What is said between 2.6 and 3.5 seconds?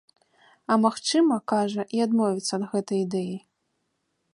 ад гэтай ідэі.